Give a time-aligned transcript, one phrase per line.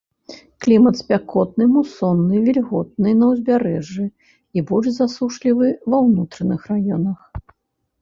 [0.65, 4.09] Клімат спякотны, мусонны, вільготны на ўзбярэжжы
[4.57, 7.19] і больш засушлівы ва ўнутраных раёнах.